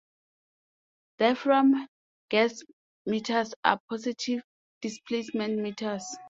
Diaphragm 1.19 1.85
gas 2.29 2.63
meters 3.05 3.53
are 3.63 3.79
positive 3.87 4.41
displacement 4.81 5.59
meters. 5.59 6.17